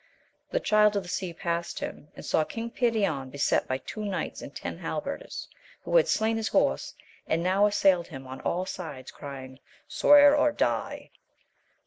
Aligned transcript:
The 0.49 0.59
Child 0.59 0.95
of 0.95 1.03
the 1.03 1.09
Sea 1.09 1.31
passed 1.31 1.77
him, 1.77 2.07
and 2.15 2.25
saw 2.25 2.43
King 2.43 2.71
Perion 2.71 3.29
beset 3.29 3.67
by 3.67 3.77
two 3.77 4.03
knights 4.03 4.41
and 4.41 4.55
ten 4.55 4.79
halberders, 4.79 5.47
who 5.83 5.95
had 5.95 6.07
slain 6.07 6.37
his 6.37 6.47
horse, 6.47 6.95
and 7.27 7.43
now 7.43 7.67
assailed 7.67 8.07
him 8.07 8.25
on 8.25 8.41
all 8.41 8.65
sides, 8.65 9.11
crying. 9.11 9.59
Swear 9.87 10.35
or 10.35 10.51
die. 10.53 11.11